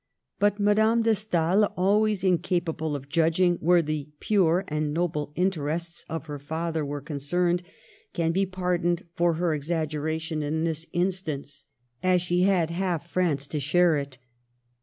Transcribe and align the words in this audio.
But 0.39 0.59
Madame 0.59 1.03
de 1.03 1.13
Stael, 1.13 1.63
always 1.77 2.23
inca 2.23 2.59
pable 2.59 2.95
of 2.95 3.07
judging 3.07 3.57
where 3.57 3.83
the 3.83 4.09
"pure 4.19 4.63
and 4.67 4.91
noble" 4.95 5.31
interests 5.35 6.05
of 6.09 6.25
her 6.25 6.39
father 6.39 6.83
were 6.83 7.01
concerned, 7.01 7.61
can 8.11 8.31
be 8.31 8.47
pardoned 8.47 9.03
for 9.13 9.33
her 9.35 9.53
exaggeration 9.53 10.41
in 10.41 10.63
this 10.63 10.87
instance, 10.91 11.65
as 12.01 12.19
she 12.23 12.41
had 12.45 12.71
half 12.71 13.11
France 13.11 13.45
to 13.49 13.59
share 13.59 13.95
it. 13.95 14.17